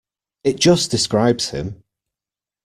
It 0.43 0.59
just 0.59 0.89
describes 0.89 1.51
him. 1.51 1.83